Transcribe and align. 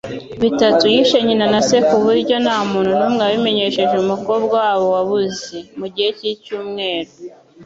Bitatu. 0.41 0.83
Yishe 0.93 1.17
nyina 1.27 1.45
na 1.53 1.61
se 1.67 1.77
kuburyo 1.87 2.35
ntamuntu 2.43 2.91
numwe 2.99 3.21
wabimenyesha 3.25 3.83
umukobwa 4.05 4.55
wabo 4.65 4.85
wabuze, 4.95 5.55
mugihe 5.79 6.09
cyicyumweru. 6.17 7.11